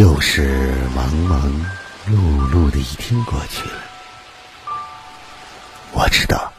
[0.00, 1.46] 又是忙忙
[2.08, 2.16] 碌
[2.50, 3.82] 碌的一天过去了，
[5.92, 6.50] 我知道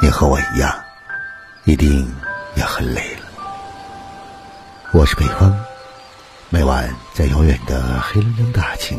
[0.00, 0.72] 你和我一样，
[1.64, 2.08] 一定
[2.54, 3.26] 也很累了。
[4.92, 5.52] 我是北风，
[6.50, 8.96] 每晚在遥远的黑龙江大庆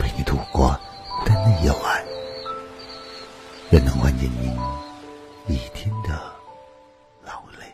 [0.00, 0.76] 陪你度过
[1.20, 2.04] 孤单的夜晚，
[3.70, 4.52] 愿能缓解您
[5.46, 6.20] 一天的
[7.24, 7.72] 劳累。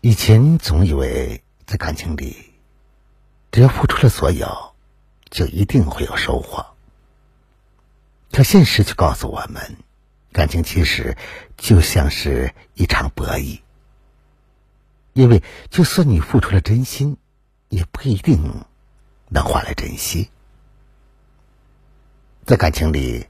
[0.00, 2.44] 以前总以为在感情里。
[3.58, 4.76] 只要付出了所有，
[5.30, 6.64] 就一定会有收获。
[8.30, 9.78] 可现实却告诉我们，
[10.30, 11.16] 感情其实
[11.56, 13.58] 就像是一场博弈。
[15.12, 17.16] 因为就算你付出了真心，
[17.68, 18.64] 也不一定
[19.28, 20.30] 能换来珍惜。
[22.46, 23.26] 在感情里，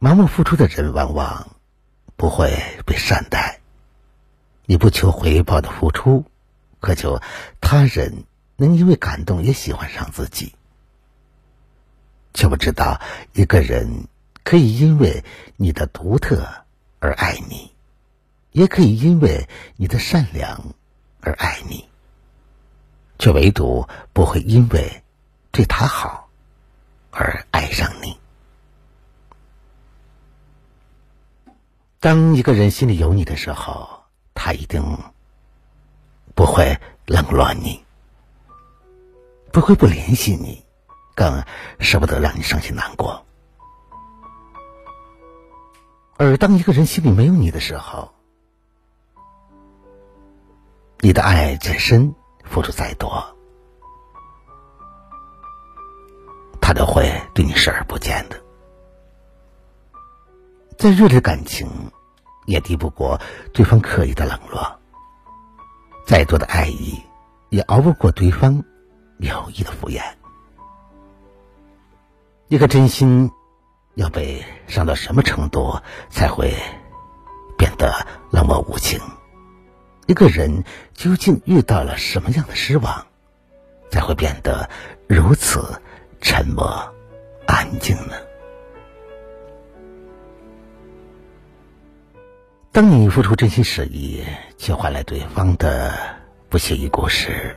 [0.00, 1.54] 盲目付出的人往往
[2.16, 3.60] 不会被善待。
[4.66, 6.24] 你不求回报的付出，
[6.80, 7.22] 渴求
[7.60, 8.24] 他人。
[8.56, 10.54] 能因为感动也喜欢上自己，
[12.34, 13.00] 却不知道
[13.32, 14.06] 一个人
[14.44, 15.24] 可以因为
[15.56, 16.64] 你的独特
[16.98, 17.72] 而爱你，
[18.52, 20.74] 也可以因为你的善良
[21.20, 21.88] 而爱你，
[23.18, 25.02] 却唯独不会因为
[25.50, 26.28] 对他好
[27.10, 28.18] 而爱上你。
[32.00, 34.02] 当一个人心里有你的时候，
[34.34, 34.82] 他一定
[36.34, 37.84] 不会冷落你。
[39.52, 40.64] 不会不联系你，
[41.14, 41.44] 更
[41.78, 43.22] 舍不得让你伤心难过。
[46.16, 48.10] 而当一个人心里没有你的时候，
[51.00, 52.14] 你的爱再深，
[52.44, 53.22] 付出再多，
[56.60, 58.40] 他都会对你视而不见的。
[60.78, 61.68] 再热烈的感情，
[62.46, 63.20] 也敌不过
[63.52, 64.62] 对方刻意的冷落；
[66.06, 66.98] 再多的爱意，
[67.50, 68.64] 也熬不过对方。
[69.22, 70.02] 有意的敷衍，
[72.48, 73.30] 一颗真心
[73.94, 75.80] 要被伤到什么程度
[76.10, 76.52] 才会
[77.56, 79.00] 变得冷漠无情？
[80.06, 83.06] 一个人究竟遇到了什么样的失望，
[83.90, 84.68] 才会变得
[85.08, 85.80] 如此
[86.20, 86.92] 沉默
[87.46, 88.16] 安静呢？
[92.72, 94.24] 当你付出真心实意，
[94.58, 95.94] 却换来对方的
[96.48, 97.54] 不屑一顾时，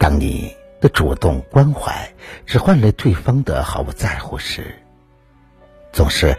[0.00, 2.10] 当你的主动关怀
[2.46, 4.74] 只换来对方的毫不在乎时，
[5.92, 6.38] 总是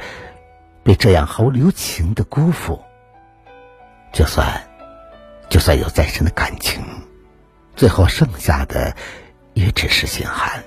[0.82, 2.82] 被这样毫无留情的辜负。
[4.12, 4.68] 就算
[5.48, 6.84] 就算有再深的感情，
[7.76, 8.96] 最后剩下的
[9.54, 10.64] 也只是心寒。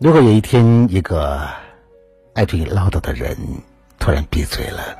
[0.00, 1.48] 如果有一天一个
[2.34, 3.36] 爱对你唠叨的人
[4.00, 4.98] 突然闭嘴了，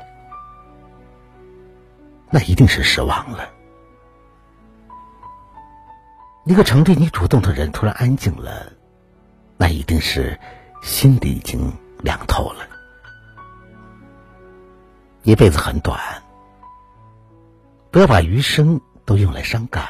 [2.29, 3.58] 那一定是失望了。
[6.49, 8.73] 一个常对你主动的人突然安静了，
[9.55, 10.39] 那一定是
[10.81, 12.67] 心里已经凉透了。
[15.21, 15.99] 一辈子很短，
[17.91, 19.87] 不要把余生都用来伤感，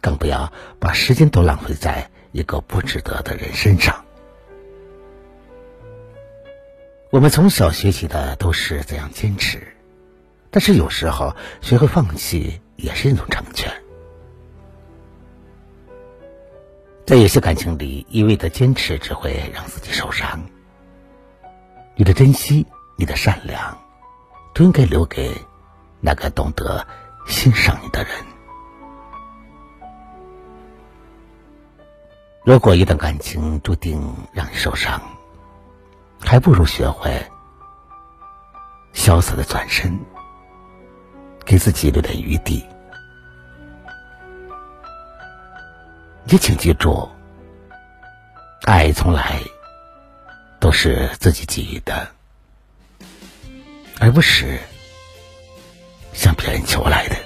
[0.00, 0.50] 更不要
[0.80, 4.02] 把时间都浪费在一个不值得的人身上。
[7.10, 9.76] 我们从小学习的都是怎样坚持，
[10.50, 13.81] 但是有时候学会放弃也是一种成全。
[17.04, 20.40] 在有些感情里，一味的坚持只会让自己受伤。
[21.96, 23.76] 你的珍惜，你的善良，
[24.54, 25.30] 都应该留给
[26.00, 26.86] 那个懂得
[27.26, 28.12] 欣赏你的人。
[32.44, 34.00] 如果一段感情注定
[34.32, 35.00] 让你受伤，
[36.20, 37.10] 还不如学会
[38.94, 39.98] 潇洒的转身，
[41.44, 42.64] 给自己留点余地。
[46.26, 47.08] 也请记住，
[48.62, 49.38] 爱从来
[50.60, 52.08] 都是自己给予的，
[53.98, 54.58] 而不是
[56.14, 57.16] 向别人求来的。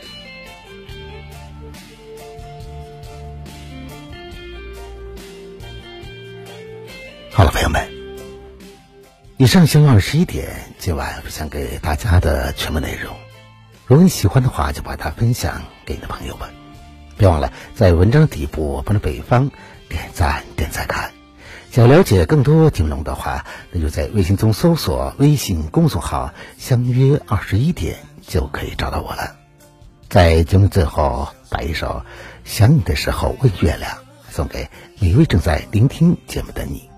[7.30, 7.86] 好了，朋友们，
[9.36, 10.48] 以上相约二十一点，
[10.78, 13.14] 今晚分享给大家的全部内容。
[13.86, 16.65] 如果你喜欢的话，就把它分享给你的朋友们。
[17.16, 19.50] 别忘了在文章底部帮着北方
[19.88, 21.12] 点赞点赞看。
[21.70, 27.96] 想了解更多听龙的话，那就在微信中搜索微信公众号“相约二十一点”
[28.26, 29.36] 就可以找到我了。
[30.08, 32.02] 在节目最后，把一首
[32.44, 33.90] 《想你的时候问月亮》
[34.30, 34.68] 送给
[35.00, 36.88] 每一位正在聆听节目的你。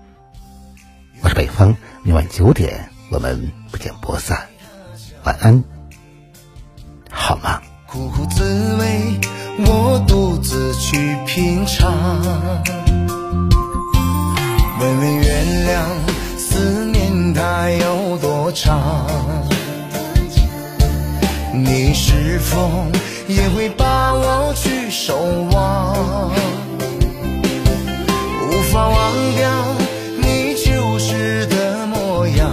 [1.21, 4.47] 我是北方，明晚九点我们不见不散。
[5.25, 5.61] 晚安，
[7.09, 7.61] 好吗？
[9.65, 11.17] 我独自去。
[11.25, 11.93] 品尝。
[14.79, 15.85] 问问月亮，
[16.37, 19.05] 思念它有多长？
[21.53, 22.69] 你是否
[23.27, 25.15] 也会把我去守
[25.51, 26.31] 望？
[28.49, 29.49] 无法忘掉
[30.17, 32.49] 你旧时的模样，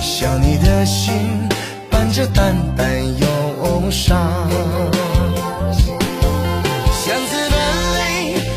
[0.00, 1.12] 想你的心
[1.90, 2.86] 伴着淡淡
[3.18, 3.23] 忧
[3.94, 4.50] 伤。
[7.04, 7.56] 相思的
[7.94, 7.98] 泪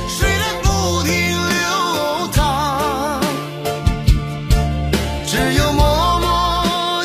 [0.09, 0.67] 水它不
[1.03, 1.11] 停
[1.53, 1.63] 流
[2.33, 3.21] 淌，
[5.27, 5.79] 只有默
[6.19, 6.25] 默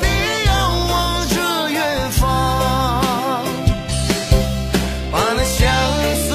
[0.01, 0.07] 地
[0.47, 0.51] 遥
[0.91, 0.93] 望
[1.29, 1.35] 着
[1.71, 1.77] 远
[2.13, 2.25] 方，
[5.13, 5.61] 把那相
[6.25, 6.27] 思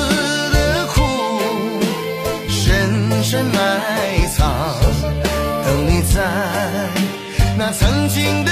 [0.52, 0.56] 的
[0.94, 0.96] 苦
[2.48, 2.54] 深
[3.24, 3.58] 深埋
[4.38, 4.40] 藏，
[5.66, 6.16] 等你在
[7.58, 8.52] 那曾经的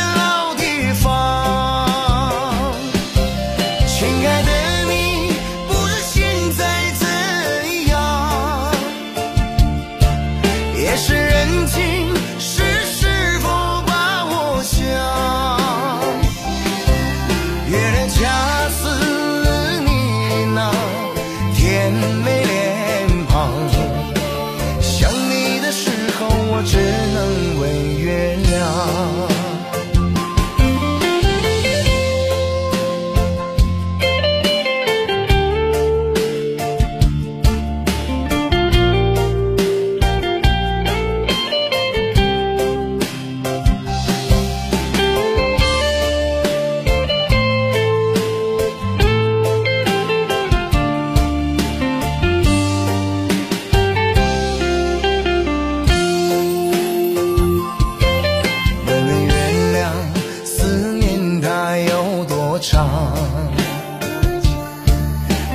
[62.67, 62.89] 上？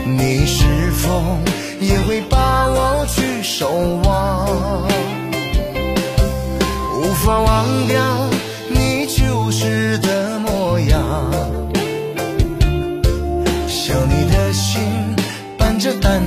[0.07, 1.39] 你是否
[1.81, 3.69] 也会把我去守
[4.05, 4.87] 望？
[7.01, 8.01] 无法忘掉
[8.69, 11.01] 你旧时的模样，
[13.67, 14.81] 想你的心
[15.59, 16.23] 伴着淡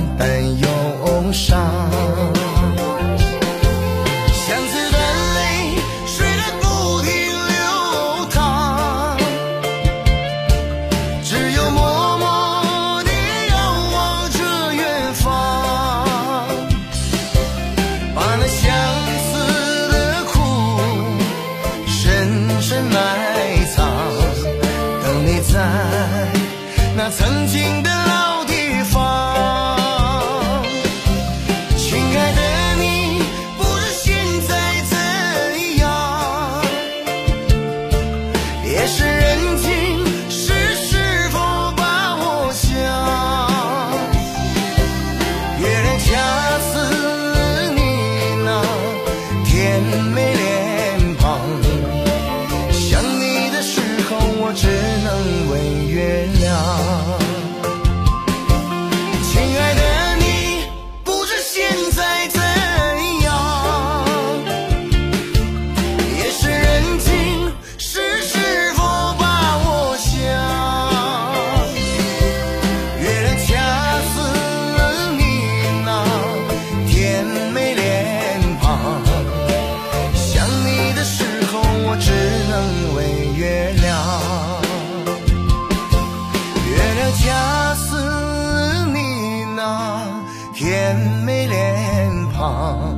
[90.94, 92.94] 甜美脸庞，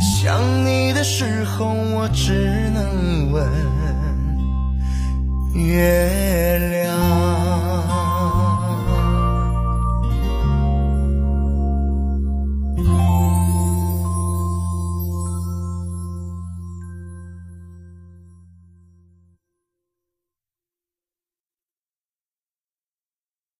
[0.00, 3.48] 想你的时候，我只能问
[5.54, 6.89] 月亮。